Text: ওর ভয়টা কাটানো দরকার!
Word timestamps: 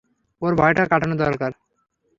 ওর 0.41 0.53
ভয়টা 0.55 0.83
কাটানো 0.91 1.15
দরকার! 1.15 1.51